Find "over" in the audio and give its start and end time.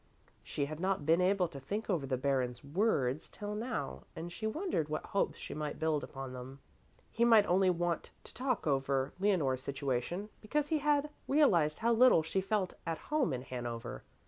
1.87-2.07, 8.65-9.13